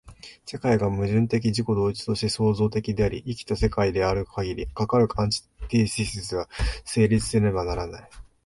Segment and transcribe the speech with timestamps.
[0.47, 6.49] 世界が矛盾的自己同一として創造的であり、生きた世界であるかぎり、かかるアンティテージスが
[6.85, 8.09] 成立せなければならない。